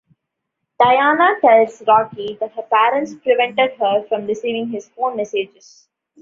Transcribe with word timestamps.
Diana 0.79 1.39
tells 1.41 1.83
Rocky 1.87 2.35
that 2.41 2.53
her 2.55 2.63
parents 2.63 3.13
prevented 3.21 3.73
her 3.79 4.03
from 4.09 4.25
receiving 4.25 4.69
his 4.69 4.89
phone 4.89 5.15
messages. 5.15 5.87